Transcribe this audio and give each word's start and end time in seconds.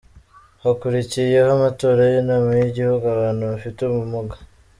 Hakurikiyeho 0.63 1.49
amatora 1.57 2.01
y’Inama 2.11 2.49
y’Igihugu 2.59 3.03
y’Abantu 3.07 3.43
bafite 3.51 3.79
ubumuga. 3.83 4.35